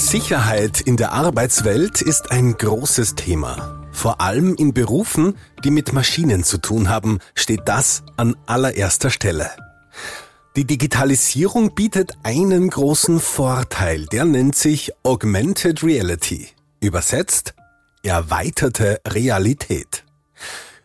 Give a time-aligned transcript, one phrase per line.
[0.00, 3.86] Sicherheit in der Arbeitswelt ist ein großes Thema.
[3.92, 9.50] Vor allem in Berufen, die mit Maschinen zu tun haben, steht das an allererster Stelle.
[10.56, 16.48] Die Digitalisierung bietet einen großen Vorteil, der nennt sich Augmented Reality.
[16.80, 17.54] Übersetzt
[18.02, 20.04] erweiterte Realität.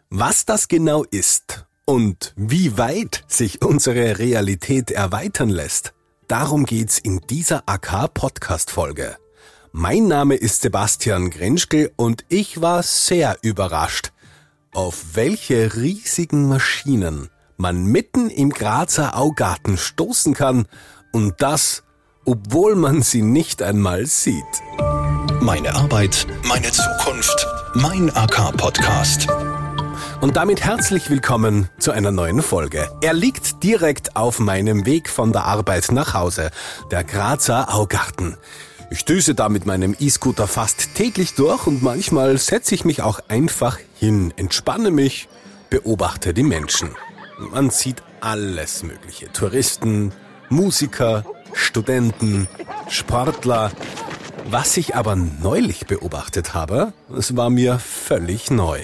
[0.09, 5.94] Was das genau ist und wie weit sich unsere Realität erweitern lässt,
[6.27, 9.17] darum geht's in dieser AK Podcast Folge.
[9.71, 14.11] Mein Name ist Sebastian Grenschke und ich war sehr überrascht,
[14.73, 20.67] auf welche riesigen Maschinen man mitten im Grazer Augarten stoßen kann
[21.11, 21.83] und das,
[22.25, 24.43] obwohl man sie nicht einmal sieht.
[25.41, 29.27] Meine Arbeit, meine Zukunft, mein AK-Podcast.
[30.25, 32.89] Und damit herzlich willkommen zu einer neuen Folge.
[33.01, 36.49] Er liegt direkt auf meinem Weg von der Arbeit nach Hause,
[36.89, 38.35] der Grazer Augarten.
[38.89, 43.19] Ich düse da mit meinem E-Scooter fast täglich durch und manchmal setze ich mich auch
[43.27, 45.29] einfach hin, entspanne mich,
[45.69, 46.89] beobachte die Menschen.
[47.37, 49.31] Man sieht alles Mögliche.
[49.31, 50.11] Touristen,
[50.49, 52.47] Musiker, Studenten,
[52.89, 53.71] Sportler.
[54.49, 58.81] Was ich aber neulich beobachtet habe, es war mir völlig neu.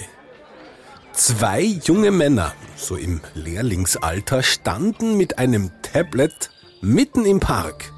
[1.12, 7.92] Zwei junge Männer, so im Lehrlingsalter, standen mit einem Tablet mitten im Park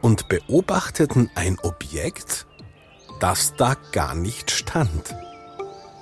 [0.00, 2.46] und beobachteten ein Objekt,
[3.20, 5.14] das da gar nicht stand.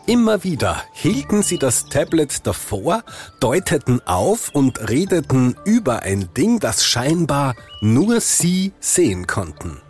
[0.06, 3.02] Immer wieder hielten sie das Tablet davor,
[3.38, 9.82] deuteten auf und redeten über ein Ding, das scheinbar nur sie sehen konnten.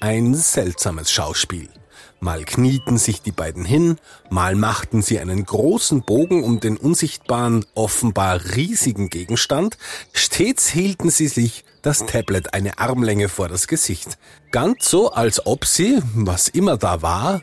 [0.00, 1.68] Ein seltsames Schauspiel.
[2.20, 3.98] Mal knieten sich die beiden hin,
[4.30, 9.76] mal machten sie einen großen Bogen um den unsichtbaren, offenbar riesigen Gegenstand,
[10.12, 14.18] stets hielten sie sich das Tablet eine Armlänge vor das Gesicht.
[14.50, 17.42] Ganz so, als ob sie, was immer da war,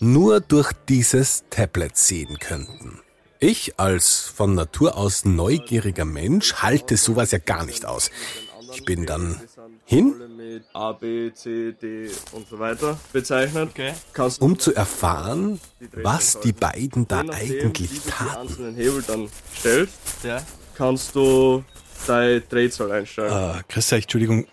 [0.00, 3.00] nur durch dieses Tablet sehen könnten.
[3.40, 8.10] Ich als von Natur aus neugieriger Mensch halte sowas ja gar nicht aus.
[8.72, 9.40] Ich bin dann
[9.84, 10.14] hin,
[10.72, 13.70] A, B, C, D und so weiter bezeichnet.
[13.70, 13.92] Okay.
[14.40, 15.60] Um zu erfahren,
[16.02, 18.36] was die beiden da wie eigentlich du die taten.
[18.40, 19.28] einzelnen Hebel dann
[19.58, 19.94] stellst,
[20.24, 20.42] Ja.
[20.76, 21.64] kannst du
[22.06, 23.58] deine Drehzahl einstellen.
[23.58, 24.46] Äh, grüß euch, Entschuldigung.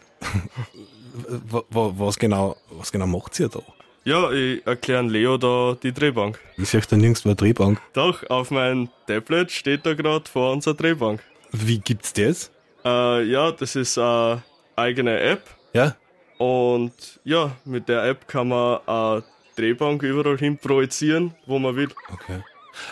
[1.49, 3.59] Wa- wa- was genau, was genau macht ihr da?
[4.03, 6.39] Ja, ich erkläre Leo da die Drehbank.
[6.57, 7.79] Ich sehe da nirgendwo eine Drehbank.
[7.93, 11.21] Doch, auf meinem Tablet steht da gerade vor uns eine Drehbank.
[11.51, 12.49] Wie gibt's das?
[12.83, 14.41] Äh, ja, das ist eine
[14.75, 15.43] eigene App
[15.73, 15.95] Ja?
[16.41, 19.23] und ja, mit der App kann man eine
[19.55, 21.89] Drehbank überall hin projizieren, wo man will.
[22.11, 22.41] Okay.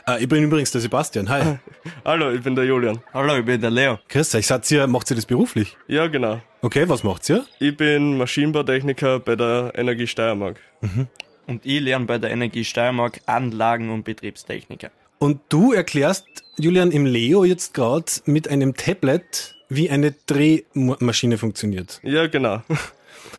[0.07, 1.27] Äh, ich bin übrigens der Sebastian.
[1.29, 1.57] Hi.
[2.05, 2.99] Hallo, ich bin der Julian.
[3.11, 3.97] Hallo, ich bin der Leo.
[4.07, 4.45] Grüß euch.
[4.45, 5.77] Seid ihr, macht ihr das beruflich?
[5.87, 6.41] Ja, genau.
[6.61, 7.43] Okay, was macht ihr?
[7.59, 10.59] Ich bin Maschinenbautechniker bei der Energie Steiermark.
[11.47, 14.91] Und ich lerne bei der Energie Steiermark Anlagen- und Betriebstechniker.
[15.17, 21.99] Und du erklärst, Julian, im Leo jetzt gerade mit einem Tablet, wie eine Drehmaschine funktioniert.
[22.03, 22.61] Ja, genau.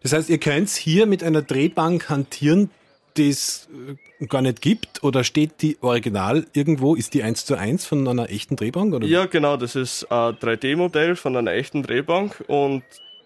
[0.03, 2.71] Das heißt, ihr könnt hier mit einer Drehbank hantieren,
[3.17, 3.69] die es
[4.21, 6.95] äh, gar nicht gibt, oder steht die original irgendwo?
[6.95, 8.95] Ist die eins zu eins von einer echten Drehbank?
[8.95, 9.07] Oder?
[9.07, 12.83] Ja, genau, das ist ein 3D-Modell von einer echten Drehbank und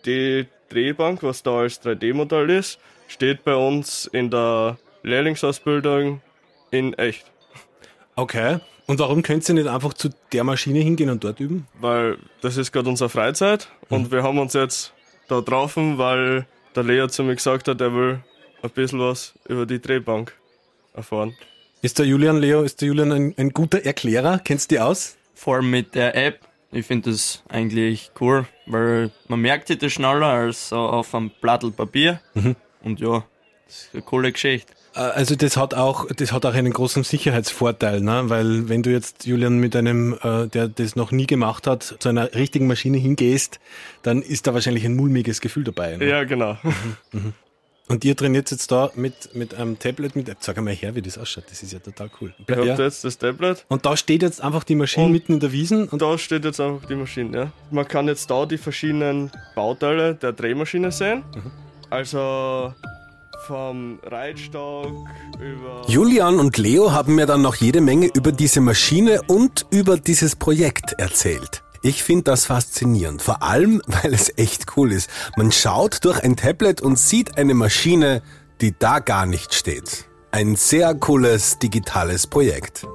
[0.07, 2.79] die Drehbank, was da als 3D-Modell ist,
[3.09, 6.21] steht bei uns in der Lehrlingsausbildung
[6.71, 7.31] in echt.
[8.17, 8.59] Okay.
[8.87, 11.67] Und warum könnt ihr nicht einfach zu der Maschine hingehen und dort üben?
[11.81, 14.93] Weil das ist gerade unsere Freizeit und wir haben uns jetzt
[15.29, 16.47] da getroffen, weil
[16.77, 18.21] der Leo zu mir gesagt hat, er will
[18.63, 20.35] ein bisschen was über die Drehbank
[20.95, 21.35] erfahren.
[21.83, 24.39] Ist der Julian, Leo, ist der Julian ein, ein guter Erklärer?
[24.39, 25.17] Kennst du die aus?
[25.35, 26.41] Vor allem mit der App.
[26.73, 31.31] Ich finde das eigentlich cool, weil man merkt sich das schneller als so auf einem
[31.41, 32.21] Blattl Papier.
[32.83, 33.25] Und ja,
[33.67, 34.73] das ist eine coole Geschichte.
[34.95, 38.23] Äh, Also das hat auch, das hat auch einen großen Sicherheitsvorteil, ne?
[38.27, 42.09] weil wenn du jetzt Julian mit einem, äh, der das noch nie gemacht hat, zu
[42.09, 43.59] einer richtigen Maschine hingehst,
[44.03, 45.97] dann ist da wahrscheinlich ein mulmiges Gefühl dabei.
[45.97, 46.09] Ne?
[46.09, 46.57] Ja, genau.
[47.87, 51.19] Und ihr trainiert jetzt da mit, mit einem Tablet, mit, sag einmal her, wie das
[51.19, 52.33] ausschaut, das ist ja total cool.
[52.39, 52.63] Ich ja.
[52.79, 55.89] jetzt das Tablet Und da steht jetzt einfach die Maschine Und- mitten in der Wiesen
[55.89, 57.53] und Da steht jetzt einfach die Maschine, ja.
[57.71, 61.25] Man kann jetzt da die verschiedenen Bauteile der Drehmaschine sehen.
[61.91, 62.73] Also
[63.47, 65.09] vom Reitstock
[65.39, 65.83] über.
[65.89, 70.37] Julian und Leo haben mir dann noch jede Menge über diese Maschine und über dieses
[70.37, 71.63] Projekt erzählt.
[71.83, 75.11] Ich finde das faszinierend, vor allem weil es echt cool ist.
[75.37, 78.23] Man schaut durch ein Tablet und sieht eine Maschine,
[78.61, 80.07] die da gar nicht steht.
[80.31, 82.87] Ein sehr cooles digitales Projekt.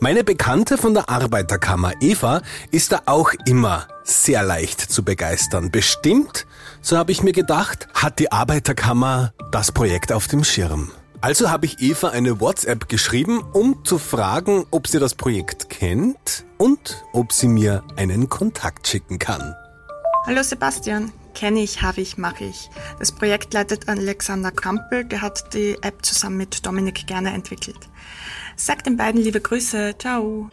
[0.00, 5.70] Meine Bekannte von der Arbeiterkammer Eva ist da auch immer sehr leicht zu begeistern.
[5.70, 6.46] Bestimmt,
[6.80, 10.90] so habe ich mir gedacht, hat die Arbeiterkammer das Projekt auf dem Schirm.
[11.20, 16.46] Also habe ich Eva eine WhatsApp geschrieben, um zu fragen, ob sie das Projekt kennt
[16.56, 19.54] und ob sie mir einen Kontakt schicken kann.
[20.26, 22.68] Hallo Sebastian, kenne ich, habe ich, mache ich.
[22.98, 27.88] Das Projekt leitet Alexander Krampel, der hat die App zusammen mit Dominik gerne entwickelt.
[28.54, 30.50] Sag den beiden liebe Grüße, ciao.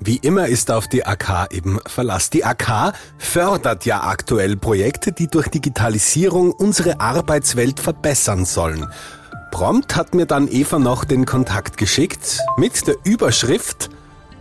[0.00, 2.28] Wie immer ist auf die AK eben Verlass.
[2.30, 8.86] Die AK fördert ja aktuell Projekte, die durch Digitalisierung unsere Arbeitswelt verbessern sollen.
[9.52, 13.88] Prompt hat mir dann Eva noch den Kontakt geschickt mit der Überschrift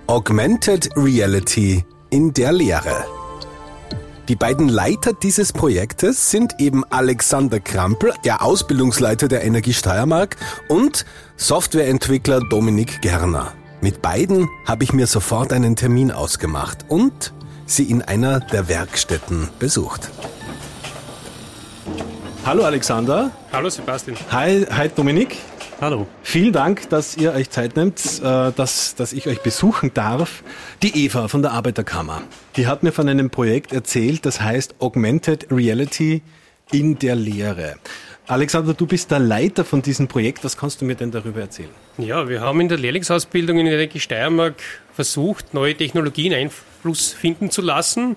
[0.08, 3.15] Augmented Reality in der Lehre.
[4.28, 10.38] Die beiden Leiter dieses Projektes sind eben Alexander Krampel, der Ausbildungsleiter der Energie Steiermark,
[10.68, 11.06] und
[11.38, 13.54] Softwareentwickler Dominik Gerner.
[13.82, 17.34] Mit beiden habe ich mir sofort einen Termin ausgemacht und
[17.68, 20.10] sie in einer der Werkstätten besucht.
[22.48, 23.30] Hallo Alexander.
[23.52, 24.18] Hallo Sebastian.
[24.32, 25.38] Hi, hi Dominik.
[25.82, 26.08] Hallo.
[26.24, 30.42] Vielen Dank, dass ihr euch Zeit nehmt, äh, dass, dass ich euch besuchen darf.
[30.82, 32.22] Die Eva von der Arbeiterkammer,
[32.56, 36.22] die hat mir von einem Projekt erzählt, das heißt Augmented Reality
[36.72, 37.76] in der Lehre.
[38.26, 40.44] Alexander, du bist der Leiter von diesem Projekt.
[40.46, 41.70] Was kannst du mir denn darüber erzählen?
[41.98, 44.56] Ja, wir haben in der Lehrlingsausbildung in der Energie Steiermark
[44.94, 48.16] versucht, neue Technologien Einfluss finden zu lassen.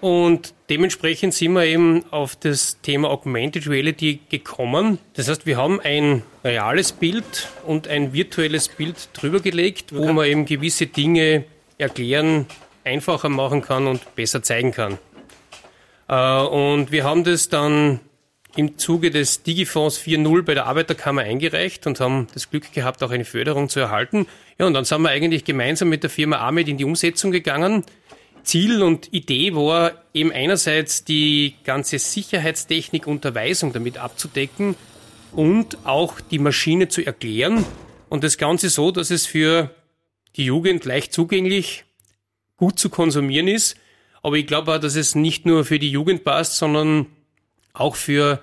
[0.00, 4.98] Und dementsprechend sind wir eben auf das Thema Augmented Reality gekommen.
[5.14, 10.26] Das heißt, wir haben ein reales Bild und ein virtuelles Bild drüber gelegt, wo man
[10.26, 11.44] eben gewisse Dinge
[11.78, 12.46] erklären,
[12.84, 14.98] einfacher machen kann und besser zeigen kann.
[16.08, 18.00] Äh, und wir haben das dann
[18.56, 23.10] im Zuge des Digifonds 4.0 bei der Arbeiterkammer eingereicht und haben das Glück gehabt, auch
[23.10, 24.26] eine Förderung zu erhalten.
[24.58, 27.84] Ja, und dann sind wir eigentlich gemeinsam mit der Firma Ahmed in die Umsetzung gegangen.
[28.46, 34.76] Ziel und Idee war eben einerseits die ganze Sicherheitstechnik Unterweisung damit abzudecken
[35.32, 37.64] und auch die Maschine zu erklären.
[38.08, 39.74] Und das Ganze so, dass es für
[40.36, 41.84] die Jugend leicht zugänglich,
[42.56, 43.76] gut zu konsumieren ist.
[44.22, 47.06] Aber ich glaube auch, dass es nicht nur für die Jugend passt, sondern
[47.72, 48.40] auch für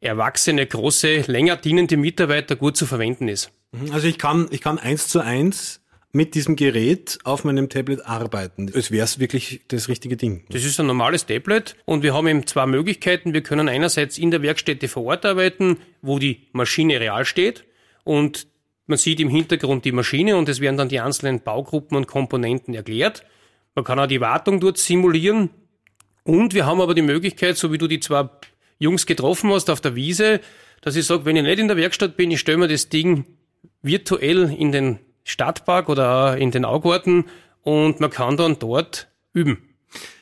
[0.00, 3.50] erwachsene, große, länger dienende Mitarbeiter gut zu verwenden ist.
[3.72, 5.80] Mhm, also ich kann, ich kann eins zu eins
[6.12, 8.70] mit diesem Gerät auf meinem Tablet arbeiten.
[8.74, 10.44] Es wäre wirklich das richtige Ding.
[10.50, 13.34] Das ist ein normales Tablet und wir haben eben zwei Möglichkeiten.
[13.34, 17.64] Wir können einerseits in der Werkstätte vor Ort arbeiten, wo die Maschine real steht
[18.04, 18.46] und
[18.86, 22.72] man sieht im Hintergrund die Maschine und es werden dann die einzelnen Baugruppen und Komponenten
[22.72, 23.22] erklärt.
[23.74, 25.50] Man kann auch die Wartung dort simulieren
[26.24, 28.30] und wir haben aber die Möglichkeit, so wie du die zwei
[28.78, 30.40] Jungs getroffen hast auf der Wiese,
[30.80, 33.26] dass ich sage, wenn ich nicht in der Werkstatt bin, ich stelle mir das Ding
[33.82, 37.26] virtuell in den Stadtpark oder in den Augarten
[37.62, 39.68] und man kann dann dort üben.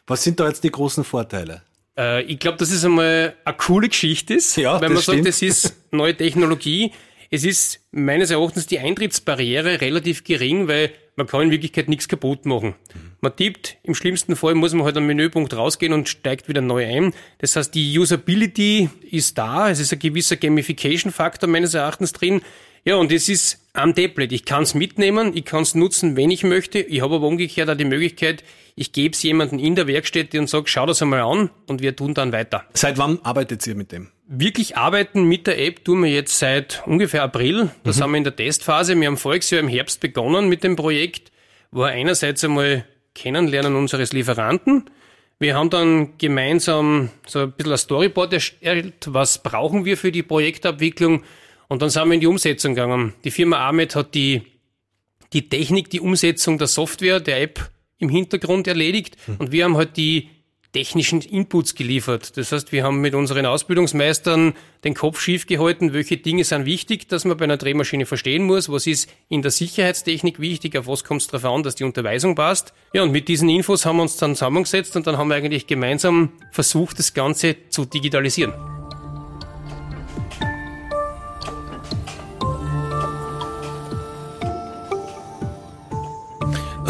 [0.06, 1.62] Was sind da jetzt die großen Vorteile?
[1.96, 5.24] Äh, ich glaube, dass es einmal eine coole Geschichte ist, ja, weil man stimmt.
[5.24, 6.92] sagt, das ist neue Technologie.
[7.30, 12.44] Es ist meines Erachtens die Eintrittsbarriere relativ gering, weil man kann in Wirklichkeit nichts kaputt
[12.44, 12.74] machen.
[13.20, 16.86] Man tippt, im schlimmsten Fall muss man halt am Menüpunkt rausgehen und steigt wieder neu
[16.86, 17.14] ein.
[17.38, 22.42] Das heißt, die Usability ist da, es ist ein gewisser Gamification-Faktor meines Erachtens drin.
[22.86, 24.30] Ja, und es ist am Tablet.
[24.30, 26.78] Ich kann es mitnehmen, ich kann es nutzen, wenn ich möchte.
[26.78, 28.44] Ich habe aber umgekehrt auch die Möglichkeit,
[28.76, 31.96] ich gebe es jemandem in der Werkstätte und sage, schau das einmal an und wir
[31.96, 32.64] tun dann weiter.
[32.74, 34.12] Seit wann arbeitet ihr mit dem?
[34.28, 37.70] Wirklich arbeiten mit der App tun wir jetzt seit ungefähr April.
[37.82, 38.94] Da sind wir in der Testphase.
[39.00, 41.32] Wir haben voriges Jahr im Herbst begonnen mit dem Projekt.
[41.72, 42.84] War einerseits einmal
[43.16, 44.84] Kennenlernen unseres Lieferanten.
[45.40, 49.08] Wir haben dann gemeinsam so ein bisschen ein Storyboard erstellt.
[49.08, 51.24] Was brauchen wir für die Projektabwicklung?
[51.68, 53.14] Und dann sind wir in die Umsetzung gegangen.
[53.24, 54.42] Die Firma Ahmed hat die,
[55.32, 59.16] die Technik, die Umsetzung der Software, der App im Hintergrund erledigt.
[59.38, 60.28] Und wir haben halt die
[60.76, 62.36] technischen Inputs geliefert.
[62.36, 64.52] Das heißt, wir haben mit unseren Ausbildungsmeistern
[64.84, 68.68] den Kopf schief gehalten, welche Dinge sind wichtig, dass man bei einer Drehmaschine verstehen muss,
[68.68, 72.34] was ist in der Sicherheitstechnik wichtig, auf was kommt es darauf an, dass die Unterweisung
[72.34, 72.74] passt.
[72.92, 75.66] Ja, und mit diesen Infos haben wir uns dann zusammengesetzt und dann haben wir eigentlich
[75.66, 78.75] gemeinsam versucht, das Ganze zu digitalisieren.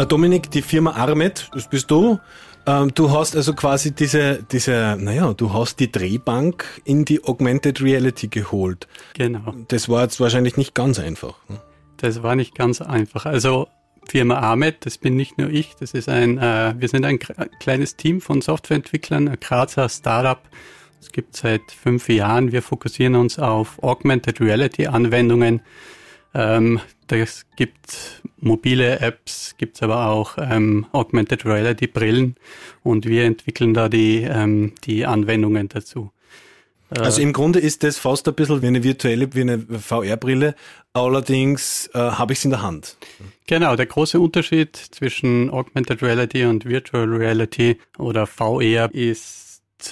[0.05, 2.19] Dominik, die Firma Armet, das bist du.
[2.65, 7.81] Ähm, Du hast also quasi diese, diese, naja, du hast die Drehbank in die Augmented
[7.81, 8.87] Reality geholt.
[9.13, 11.35] Genau, Das war jetzt wahrscheinlich nicht ganz einfach.
[11.49, 11.59] ne?
[11.97, 13.25] das war nicht ganz einfach.
[13.25, 13.67] Also
[14.07, 17.49] Firma Ahmed, das bin nicht nur ich, das ist ein, äh, wir sind ein kle-
[17.59, 20.39] kleines Team von Softwareentwicklern, ein Grazer Startup.
[21.01, 22.51] Es gibt seit fünf Jahren.
[22.51, 25.61] Wir fokussieren uns auf Augmented Reality Anwendungen.
[26.37, 32.35] Ähm, das gibt mobile Apps, gibt es aber auch ähm, Augmented Reality Brillen
[32.83, 36.11] und wir entwickeln da die, ähm, die Anwendungen dazu.
[36.91, 40.53] Äh, also im Grunde ist das fast ein bisschen wie eine virtuelle, wie eine VR-Brille,
[40.93, 42.97] allerdings äh, habe ich es in der Hand.
[43.47, 49.47] Genau, der große Unterschied zwischen Augmented Reality und Virtual Reality oder VR ist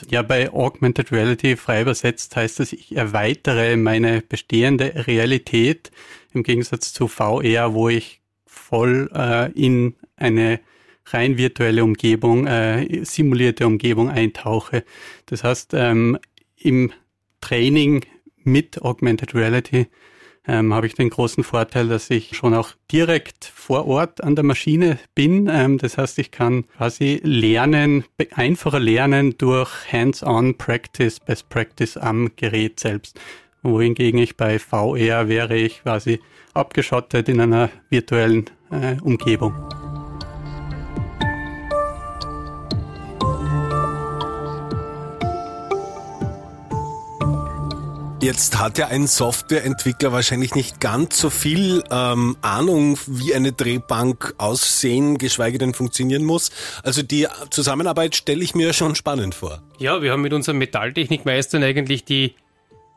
[0.09, 5.91] ja, bei Augmented Reality frei übersetzt heißt das, ich erweitere meine bestehende Realität
[6.35, 10.59] im Gegensatz zu VR, wo ich voll äh, in eine
[11.07, 14.83] rein virtuelle Umgebung, äh, simulierte Umgebung eintauche.
[15.27, 16.17] Das heißt, ähm,
[16.57, 16.91] im
[17.41, 18.05] Training
[18.43, 19.87] mit Augmented Reality
[20.47, 24.45] ähm, habe ich den großen Vorteil, dass ich schon auch direkt vor Ort an der
[24.45, 25.49] Maschine bin.
[25.51, 32.31] Ähm, das heißt, ich kann quasi lernen, einfacher lernen durch Hands-on Practice, Best Practice am
[32.35, 33.19] Gerät selbst
[33.65, 36.19] wohingegen ich bei VR wäre ich quasi
[36.53, 39.53] abgeschottet in einer virtuellen äh, Umgebung.
[48.25, 54.33] Jetzt hat ja ein Softwareentwickler wahrscheinlich nicht ganz so viel ähm, Ahnung, wie eine Drehbank
[54.39, 56.49] aussehen, geschweige denn funktionieren muss.
[56.81, 59.61] Also die Zusammenarbeit stelle ich mir schon spannend vor.
[59.77, 62.33] Ja, wir haben mit unseren Metalltechnikmeistern eigentlich die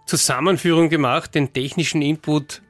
[0.08, 2.62] Zusammenführung gemacht, den technischen Input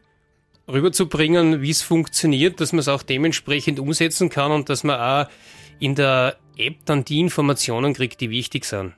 [0.69, 5.31] rüberzubringen, wie es funktioniert, dass man es auch dementsprechend umsetzen kann und dass man auch
[5.79, 8.95] in der App dann die Informationen kriegt, die wichtig sind.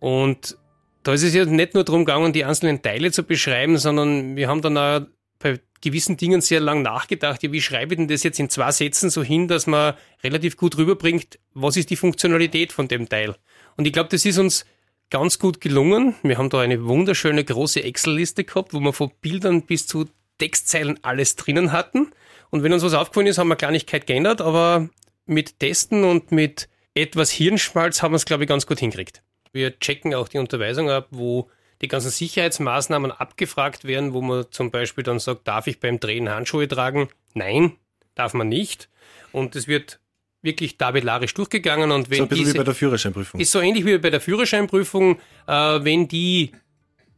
[0.00, 0.58] Und
[1.04, 4.48] da ist es ja nicht nur darum gegangen, die einzelnen Teile zu beschreiben, sondern wir
[4.48, 5.06] haben dann auch
[5.38, 8.72] bei gewissen Dingen sehr lang nachgedacht, ja, wie schreibe ich denn das jetzt in zwei
[8.72, 13.36] Sätzen so hin, dass man relativ gut rüberbringt, was ist die Funktionalität von dem Teil.
[13.76, 14.64] Und ich glaube, das ist uns
[15.10, 16.14] ganz gut gelungen.
[16.22, 20.06] Wir haben da eine wunderschöne große Excel-Liste gehabt, wo wir von Bildern bis zu
[20.38, 22.12] Textzeilen alles drinnen hatten.
[22.50, 24.88] Und wenn uns was aufgefallen ist, haben wir Kleinigkeit geändert, aber
[25.24, 29.22] mit Testen und mit etwas Hirnschmalz haben wir es, glaube ich, ganz gut hingekriegt.
[29.52, 31.50] Wir checken auch die Unterweisung ab, wo
[31.82, 36.28] die ganzen Sicherheitsmaßnahmen abgefragt werden, wo man zum Beispiel dann sagt, darf ich beim Drehen
[36.28, 37.08] Handschuhe tragen?
[37.34, 37.72] Nein,
[38.14, 38.88] darf man nicht.
[39.32, 40.00] Und es wird
[40.46, 43.38] wirklich tabellarisch durchgegangen und wenn so ein bisschen diese, wie bei der Führerscheinprüfung.
[43.38, 46.52] Ist so ähnlich wie bei der Führerscheinprüfung, äh, wenn die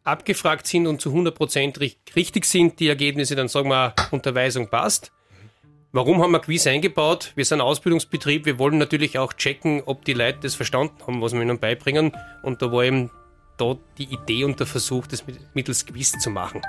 [0.03, 1.81] abgefragt sind und zu 100%
[2.17, 5.13] richtig sind, die Ergebnisse, dann sagen wir, Unterweisung passt.
[5.93, 7.33] Warum haben wir Quiz eingebaut?
[7.35, 11.33] Wir sind Ausbildungsbetrieb, wir wollen natürlich auch checken, ob die Leute das verstanden haben, was
[11.33, 12.13] wir ihnen beibringen.
[12.43, 13.11] Und da war eben
[13.57, 16.63] da die Idee und der Versuch, das mittels Quiz zu machen.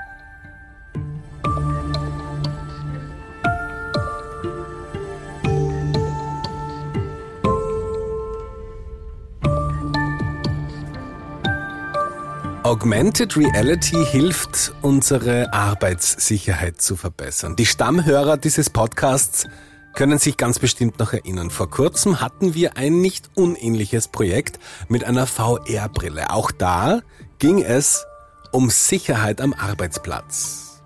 [12.69, 17.55] Augmented Reality hilft, unsere Arbeitssicherheit zu verbessern.
[17.55, 19.47] Die Stammhörer dieses Podcasts
[19.95, 21.49] können sich ganz bestimmt noch erinnern.
[21.49, 26.29] Vor kurzem hatten wir ein nicht unähnliches Projekt mit einer VR-Brille.
[26.29, 27.01] Auch da
[27.39, 28.05] ging es
[28.51, 30.83] um Sicherheit am Arbeitsplatz.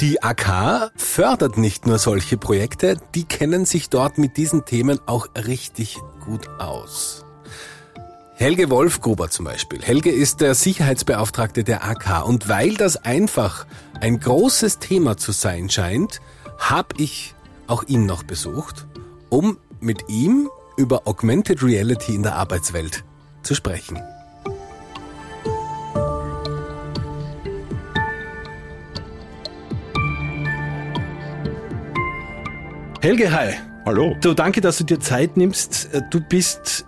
[0.00, 5.28] Die AK fördert nicht nur solche Projekte, die kennen sich dort mit diesen Themen auch
[5.36, 7.26] richtig gut aus.
[8.40, 9.82] Helge Wolfgruber zum Beispiel.
[9.82, 13.66] Helge ist der Sicherheitsbeauftragte der AK und weil das einfach
[14.00, 16.22] ein großes Thema zu sein scheint,
[16.56, 17.34] habe ich
[17.66, 18.86] auch ihn noch besucht,
[19.28, 23.04] um mit ihm über Augmented Reality in der Arbeitswelt
[23.42, 23.98] zu sprechen.
[33.02, 33.50] Helge, hi.
[33.84, 34.14] Hallo.
[34.20, 35.88] Du, danke, dass du dir Zeit nimmst.
[36.10, 36.86] Du bist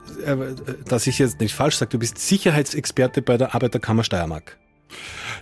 [0.87, 4.59] dass ich jetzt nicht falsch sage, du bist Sicherheitsexperte bei der Arbeiterkammer Steiermark.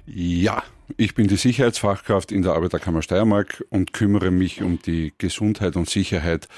[0.06, 0.62] Ja,
[0.96, 5.88] ich bin die Sicherheitsfachkraft in der Arbeiterkammer Steiermark und kümmere mich um die Gesundheit und
[5.88, 6.48] Sicherheit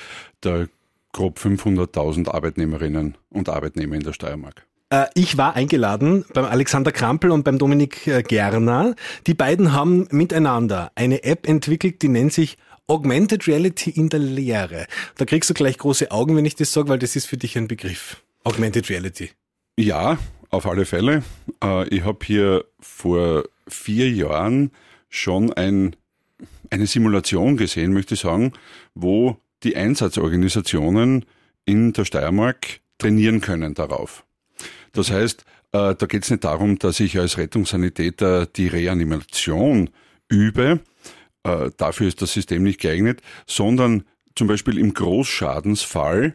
[0.42, 0.68] der
[1.12, 4.66] grob 500.000 Arbeitnehmerinnen und Arbeitnehmer in der Steiermark.
[4.92, 8.94] Äh, ich war eingeladen beim Alexander Krampel und beim Dominik äh, Gerner.
[9.26, 12.58] Die beiden haben miteinander eine App entwickelt, die nennt sich
[12.88, 14.86] Augmented Reality in der Lehre.
[15.16, 17.56] Da kriegst du gleich große Augen, wenn ich das sage, weil das ist für dich
[17.56, 18.22] ein Begriff.
[18.44, 19.30] Augmented Reality.
[19.78, 20.18] Ja,
[20.50, 21.22] auf alle Fälle.
[21.64, 24.72] Äh, ich habe hier vor vier Jahren
[25.08, 25.96] schon ein,
[26.68, 28.52] eine Simulation gesehen, möchte ich sagen,
[28.94, 31.24] wo die Einsatzorganisationen
[31.64, 34.24] in der Steiermark trainieren können darauf.
[34.92, 39.90] Das heißt, äh, da geht es nicht darum, dass ich als Rettungssanitäter die Reanimation
[40.28, 40.80] übe,
[41.44, 46.34] äh, dafür ist das System nicht geeignet, sondern zum Beispiel im Großschadensfall,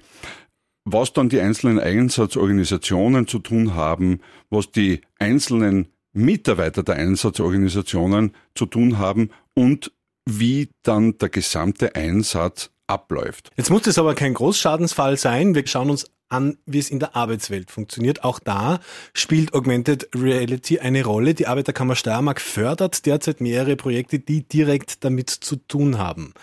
[0.86, 8.66] was dann die einzelnen Einsatzorganisationen zu tun haben, was die einzelnen Mitarbeiter der Einsatzorganisationen zu
[8.66, 9.92] tun haben und
[10.26, 13.52] wie dann der gesamte Einsatz abläuft.
[13.58, 15.56] Jetzt muss das aber kein Großschadensfall sein.
[15.56, 18.24] Wir schauen uns an, wie es in der Arbeitswelt funktioniert.
[18.24, 18.80] Auch da
[19.14, 21.34] spielt Augmented Reality eine Rolle.
[21.34, 26.34] Die Arbeiterkammer Steiermark fördert derzeit mehrere Projekte, die direkt damit zu tun haben.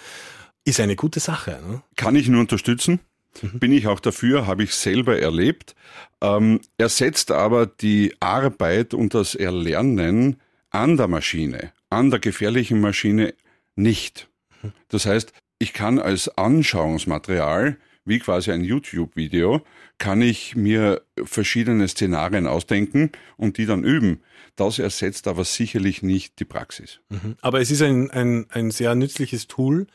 [0.64, 1.60] Ist eine gute Sache.
[1.66, 1.82] Ne?
[1.96, 3.00] Kann ich nur unterstützen.
[3.42, 3.58] Mhm.
[3.58, 5.74] Bin ich auch dafür, habe ich selber erlebt.
[6.20, 13.34] Ähm, ersetzt aber die Arbeit und das Erlernen an der Maschine, an der gefährlichen Maschine
[13.76, 14.28] nicht.
[14.62, 14.72] Mhm.
[14.88, 19.62] Das heißt, ich kann als Anschauungsmaterial wie quasi ein YouTube-Video,
[19.98, 24.20] kann ich mir verschiedene Szenarien ausdenken und die dann üben.
[24.56, 27.00] Das ersetzt aber sicherlich nicht die Praxis.
[27.08, 27.36] Mhm.
[27.40, 29.86] Aber es ist ein, ein, ein sehr nützliches Tool.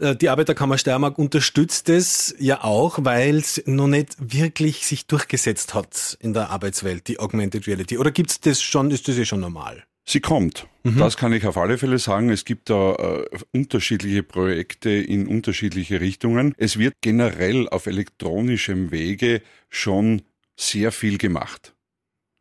[0.00, 5.74] Äh, die Arbeiterkammer Steiermark unterstützt es ja auch, weil es noch nicht wirklich sich durchgesetzt
[5.74, 7.98] hat in der Arbeitswelt, die Augmented Reality.
[7.98, 9.84] Oder gibt es das schon, ist das ja schon normal?
[10.06, 10.66] Sie kommt.
[10.82, 10.98] Mhm.
[10.98, 12.30] Das kann ich auf alle Fälle sagen.
[12.30, 16.54] Es gibt da äh, unterschiedliche Projekte in unterschiedliche Richtungen.
[16.58, 20.22] Es wird generell auf elektronischem Wege schon
[20.56, 21.74] sehr viel gemacht.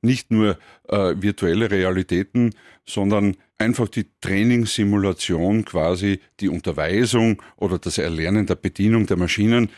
[0.02, 2.54] Nicht nur äh, virtuelle Realitäten,
[2.86, 9.70] sondern einfach die Trainingssimulation quasi, die Unterweisung oder das Erlernen der Bedienung der Maschinen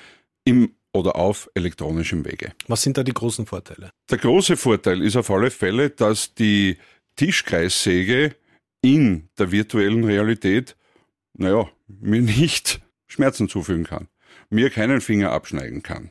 [0.44, 2.54] im oder auf elektronischem Wege.
[2.68, 3.90] Was sind da die großen Vorteile?
[4.10, 6.78] Der große Vorteil ist auf alle Fälle, dass die
[7.16, 8.36] Tischkreissäge
[8.82, 10.76] in der virtuellen Realität,
[11.34, 14.08] naja, mir nicht Schmerzen zufügen kann,
[14.50, 16.10] mir keinen Finger abschneiden kann.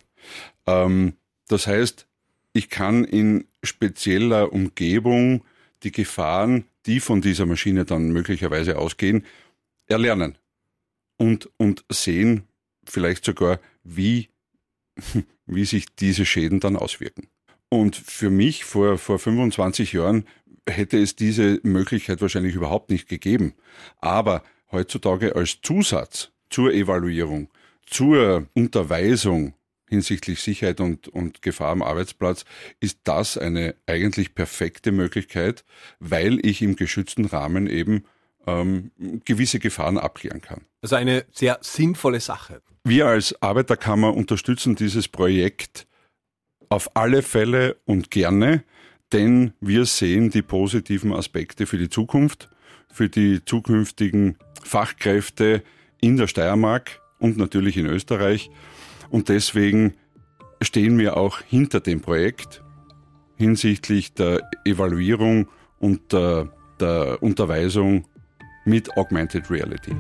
[0.67, 1.15] Ähm,
[1.49, 2.07] das heißt,
[2.53, 5.45] ich kann in spezieller Umgebung
[5.83, 9.25] die Gefahren, die von dieser Maschine dann möglicherweise ausgehen,
[9.87, 10.39] erlernen
[11.17, 12.45] und, und sehen
[12.87, 14.29] vielleicht sogar, wie,
[15.47, 17.29] wie sich diese Schäden dann auswirken.
[17.69, 20.27] Und für mich vor, vor 25 Jahren
[20.69, 23.55] hätte es diese Möglichkeit wahrscheinlich überhaupt nicht gegeben.
[24.01, 24.43] Aber
[24.73, 27.49] heutzutage als Zusatz zur Evaluierung,
[27.87, 29.55] zur Unterweisung
[29.89, 32.45] hinsichtlich Sicherheit und, und Gefahr am Arbeitsplatz
[32.81, 35.65] ist das eine eigentlich perfekte Möglichkeit,
[36.01, 38.05] weil ich im geschützten Rahmen eben
[38.47, 38.91] ähm,
[39.25, 40.63] gewisse Gefahren abklären kann.
[40.83, 42.63] Also eine sehr sinnvolle Sache.
[42.85, 45.87] Wir als Arbeiterkammer unterstützen dieses Projekt
[46.69, 48.65] auf alle Fälle und gerne
[49.15, 52.51] denn wir sehen die positiven Aspekte für die Zukunft,
[52.93, 55.63] für die zukünftigen Fachkräfte
[56.01, 58.51] in der Steiermark und natürlich in Österreich.
[59.11, 59.95] Und deswegen
[60.61, 62.63] stehen wir auch hinter dem Projekt
[63.37, 65.49] hinsichtlich der Evaluierung
[65.79, 68.07] und der, der Unterweisung
[68.65, 69.95] mit Augmented Reality.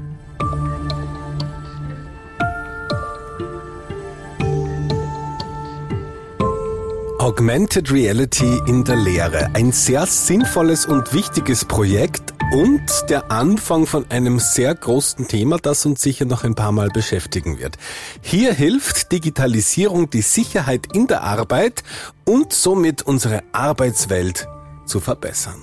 [7.24, 9.48] Augmented Reality in der Lehre.
[9.54, 15.86] Ein sehr sinnvolles und wichtiges Projekt und der Anfang von einem sehr großen Thema, das
[15.86, 17.78] uns sicher noch ein paar Mal beschäftigen wird.
[18.20, 21.82] Hier hilft Digitalisierung die Sicherheit in der Arbeit
[22.26, 24.46] und somit unsere Arbeitswelt
[24.84, 25.62] zu verbessern.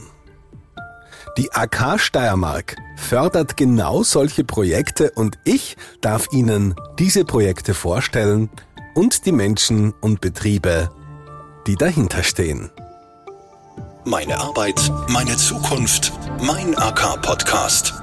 [1.38, 8.50] Die AK Steiermark fördert genau solche Projekte und ich darf Ihnen diese Projekte vorstellen
[8.96, 10.90] und die Menschen und Betriebe
[11.68, 12.72] die dahinter stehen.
[14.04, 18.01] Meine Arbeit, meine Zukunft, mein AK-Podcast.